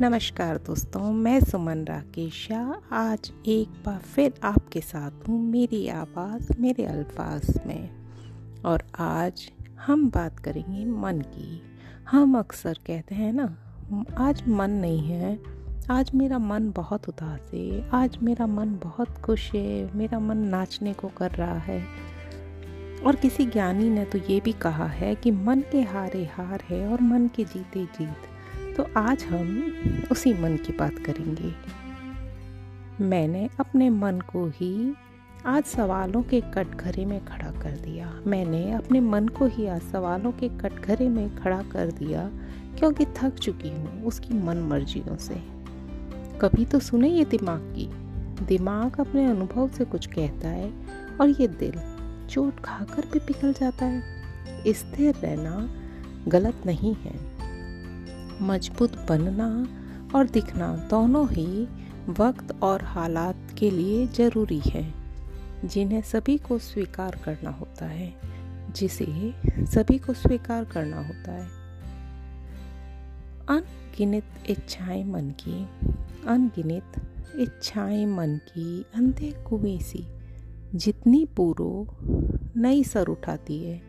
नमस्कार 0.00 0.56
दोस्तों, 0.56 1.12
मैं 1.12 1.40
सुमन 1.40 1.84
राकेश 1.84 2.52
आज 2.92 3.32
एक 3.46 3.68
बार 3.86 3.98
फिर 3.98 4.32
आपके 4.44 4.80
साथ 4.80 5.28
हूँ 5.28 5.50
मेरी 5.50 5.88
आवाज़, 5.88 6.60
मेरे 6.60 6.84
अल्फाज 6.84 7.60
में। 7.66 7.90
और 8.62 8.82
आज 8.98 9.52
हम 9.86 10.10
बात 10.10 10.38
करेंगे 10.38 10.84
मन 10.84 11.20
की। 11.20 11.62
हम 12.10 12.38
अक्सर 12.38 12.78
कहते 12.86 13.14
हैं 13.14 13.32
ना, 13.32 13.56
आज 14.18 14.48
मन 14.48 14.70
नहीं 14.70 15.00
है, 15.00 15.40
आज 15.90 16.10
मेरा 16.14 16.38
मन 16.38 16.70
बहुत 16.70 17.08
उदास 17.08 17.50
है, 17.54 17.90
आज 17.90 18.18
मेरा 18.22 18.46
मन 18.46 18.68
बहुत 18.68 19.08
खुश 19.08 19.54
है, 19.54 19.96
मेरा 19.96 20.18
मन 20.18 20.36
नाचने 20.36 20.92
को 20.92 21.08
कर 21.08 21.30
रहा 21.30 21.58
है। 21.58 21.86
और 23.06 23.16
किसी 23.16 23.46
ज्ञानी 23.46 23.90
ने 23.90 24.04
तो 24.04 24.18
ये 24.18 24.40
भी 24.40 24.52
कहा 24.52 24.86
है 24.86 25.14
कि 25.14 25.30
मन 25.30 25.60
के 25.72 25.82
हारे 25.82 26.24
हार 26.24 26.64
है 26.70 26.88
और 26.88 27.00
मन 27.00 27.26
के 27.26 27.44
जीते 27.44 27.84
जीत। 27.84 28.16
तो 28.76 28.86
आज 28.96 29.24
हम 29.24 30.04
उसी 30.10 30.32
मन 30.34 30.56
की 30.56 30.72
बात 30.72 30.94
करेंगे। 30.98 31.54
मैंने 33.04 33.48
अपने 33.60 33.90
मन 33.90 34.20
को 34.20 34.46
ही 34.46 34.94
आज 35.46 35.64
सवालों 35.64 36.22
के 36.22 36.40
कटघरे 36.40 37.04
में 37.04 37.24
खड़ा 37.24 37.50
कर 37.50 37.70
दिया। 37.70 38.20
मैंने 38.26 38.72
अपने 38.72 39.00
मन 39.00 39.28
को 39.28 39.46
ही 39.46 39.66
आज 39.66 39.82
सवालों 39.82 40.32
के 40.32 40.48
कटघरे 40.48 41.08
में 41.08 41.36
खड़ा 41.36 41.62
कर 41.62 41.90
दिया, 41.90 42.30
क्योंकि 42.78 43.04
थक 43.04 43.34
चुकी 43.34 43.68
हूँ 43.68 44.04
उसकी 44.04 44.34
मन 44.34 44.56
मर्जियों 44.56 45.16
से। 45.16 45.34
कभी 46.40 46.64
तो 46.64 46.78
सुने 46.78 47.08
ये 47.08 47.24
दिमाग 47.24 47.60
की। 47.60 47.86
दिमाग 48.44 49.00
अपने 49.00 49.24
अनुभव 49.24 49.68
से 49.68 49.84
कुछ 49.84 50.06
कहता 50.06 50.48
है 50.48 50.72
और 51.20 51.28
ये 51.28 51.48
दिल 51.48 51.80
चोट 52.30 52.60
खाकर 52.60 53.06
भी 53.12 53.18
पिघल 53.18 53.52
जाता 53.52 53.86
है। 53.86 54.02
स्थिर 54.72 55.14
रहना 55.14 55.68
गलत 56.28 56.62
नहीं 56.66 56.94
है। 56.94 57.33
मज़बूत 58.42 59.06
बनना 59.08 59.68
और 60.18 60.26
दिखना 60.26 60.76
दोनों 60.76 61.28
ही 61.28 61.68
वक्त 62.08 62.62
और 62.62 62.84
हालात 62.84 63.36
के 63.58 63.70
लिए 63.70 64.06
ज़रूरी 64.06 64.60
है। 64.66 64.94
जिन्हें 65.64 66.02
सभी 66.02 66.38
को 66.38 66.58
स्वीकार 66.58 67.20
करना 67.24 67.50
होता 67.50 67.86
है, 67.86 68.14
जिसे 68.72 69.34
सभी 69.66 69.98
को 69.98 70.12
स्वीकार 70.12 70.64
करना 70.64 70.96
होता 70.96 71.32
है। 71.32 71.48
अनगिनत 73.48 74.24
इच्छाएँ 74.50 75.04
मन 75.04 75.30
की, 75.30 75.68
अनगिनत 76.26 76.92
इच्छाएँ 77.36 78.06
मन 78.06 78.36
की 78.36 78.86
अंधे 78.94 79.30
कुएँ 79.30 79.78
सी, 79.78 80.06
जितनी 80.74 81.24
पूरो 81.24 81.86
नई 82.56 82.84
सर 82.84 83.06
उठाती 83.06 83.64
है, 83.64 83.82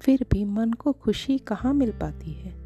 फिर 0.00 0.26
भी 0.32 0.44
मन 0.44 0.72
को 0.72 0.92
खुशी 0.92 1.38
कहाँ 1.38 1.74
मिल 1.74 1.90
पाती 1.90 2.32
है? 2.32 2.65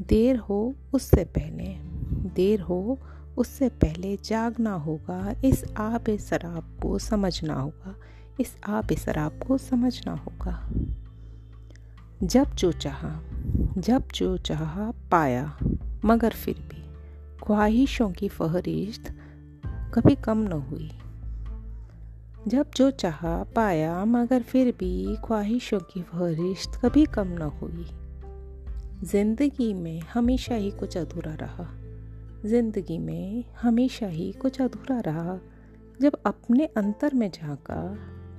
देर 0.00 0.36
हो 0.36 0.74
उससे 0.92 1.24
पहले, 1.24 1.74
देर 2.28 2.60
हो 2.60 2.98
उससे 3.36 3.68
पहले 3.68 4.16
जागना 4.16 4.72
होगा, 4.72 5.34
इस 5.44 5.64
आप 5.76 6.10
शराब 6.10 6.78
को 6.82 6.98
समझना 6.98 7.54
होगा, 7.54 7.96
इस 8.40 8.56
आप 8.66 8.92
शराब 8.92 9.40
को 9.48 9.58
समझना 9.58 10.12
होगा। 10.12 10.70
जब 12.22 12.54
जो 12.54 12.72
चाहा, 12.72 13.20
जब 13.78 14.08
जो 14.14 14.36
चाहा 14.36 14.92
पाया, 15.10 15.58
मगर 16.04 16.30
फिर 16.30 16.54
भी 16.54 16.82
ख्वाहिशों 17.44 18.10
की 18.10 18.28
फहरिस्त 18.28 19.14
कभी 19.94 20.14
कम 20.14 20.38
न 20.38 20.52
हुई। 20.52 20.90
जब 22.48 22.66
जो 22.76 22.90
चाहा 22.90 23.44
पाया, 23.44 24.04
मगर 24.04 24.42
फिर 24.42 24.72
भी 24.72 25.16
ख्वाहिशों 25.16 25.80
की 25.80 26.02
फहरिस्त 26.02 26.80
कभी 26.84 27.04
कम 27.04 27.28
न 27.28 27.42
हुई। 27.42 28.05
ज़िंदगी 29.04 29.72
में 29.74 30.00
हमेशा 30.12 30.54
ही 30.54 30.70
कुछ 30.70 30.96
अधूरा 30.96 31.32
रहा। 31.34 31.64
ज़िंदगी 32.44 32.98
में 32.98 33.44
हमेशा 33.60 34.06
ही 34.06 34.30
कुछ 34.32 34.60
अधूरा 34.60 34.98
रहा। 35.00 35.38
जब 36.00 36.16
अपने 36.26 36.66
अंतर 36.66 37.14
में 37.14 37.30
झांका 37.30 37.82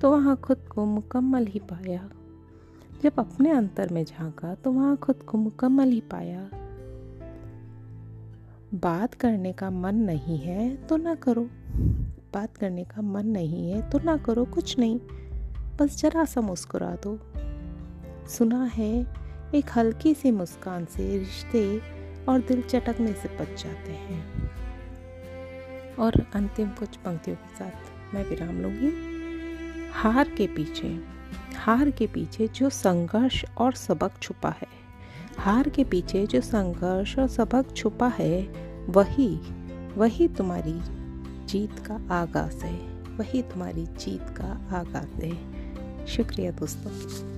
तो 0.02 0.12
वहाँ 0.12 0.36
खुद 0.36 0.58
को 0.72 0.86
मुकम्मल 0.86 1.46
ही 1.46 1.60
पाया। 1.60 2.10
जब 3.04 3.20
अपने 3.20 3.52
अंतर 3.52 3.94
में 3.94 4.04
झांका 4.06 4.56
तो 4.56 4.72
वहाँ 4.72 4.96
खुद 4.98 5.24
को 5.24 5.38
मुकम्मल 5.38 5.90
ही 5.90 6.02
पाया। 6.02 6.50
बात 8.74 9.14
करने 9.14 9.54
का 9.54 9.70
मन 9.70 9.96
नहीं 9.96 10.38
है 10.38 10.76
तो 10.78 10.98
ना 10.98 11.16
करो। 11.16 11.44
बात 12.34 12.58
करने 12.58 12.84
का 12.84 13.02
मन 13.02 13.28
नहीं 13.28 13.70
है 13.72 13.90
तो 13.90 14.00
ना 14.00 14.18
करो 14.18 14.46
कुछ 14.46 14.78
नहीं। 14.80 15.00
बस 15.80 16.02
जरा 16.02 16.26
सा 16.26 16.42
मुस्कुरा 16.42 16.96
दो। 17.06 17.20
सुना 18.28 18.64
है 18.66 19.27
एक 19.56 19.66
हल्की 19.76 20.14
सी 20.14 20.32
मुस्कान 20.32 20.86
से 20.86 21.18
रिश्ते 21.18 21.82
और 22.30 22.40
दिल 22.40 22.62
चटकने 22.62 23.14
से 23.14 23.38
बच 23.38 23.64
जाते 23.64 23.92
हैं। 23.92 24.52
और 25.96 26.26
अंतिम 26.34 26.68
कुछ 26.68 26.96
पंक्तियों 26.96 27.38
के 27.38 27.56
साथ 27.56 27.72
मैं 28.16 28.30
विराम 28.30 28.62
लूँगी। 28.62 28.94
हार 29.92 30.30
के 30.30 30.48
पीछे, 30.48 31.00
हार 31.56 31.92
के 31.92 32.08
पीछे 32.08 32.48
जो 32.48 32.70
संघर्ष 32.70 33.46
और 33.58 33.74
सबक 33.74 34.12
छुपा 34.22 34.50
है। 34.50 34.68
हार 35.38 35.70
के 35.70 35.84
पीछे 35.84 36.28
जो 36.28 36.42
संघर्ष 36.42 37.20
और 37.20 37.28
सबक 37.28 37.76
छुपा 37.76 38.08
है, 38.08 38.48
वही 38.90 39.40
वही 39.96 40.28
तुम्हारी 40.28 40.82
जीत 41.46 41.80
का 41.80 42.08
आगाज़ 42.12 42.66
है, 42.66 43.04
वही 43.18 43.42
तुम्हारी 43.42 43.86
जीत 43.86 44.22
का 44.22 44.68
आगाज़ 44.72 45.26
है। 45.26 46.08
शुक्रिया 46.08 46.52
दोस्तों। 46.52 47.38